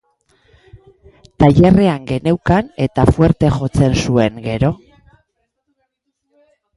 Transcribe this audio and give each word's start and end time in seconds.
Tailerrean 1.43 2.07
geneukan, 2.11 2.71
eta 2.85 3.05
fuerte 3.17 3.51
jotzen 3.57 3.93
zuen, 4.07 4.39
gero. 4.47 4.71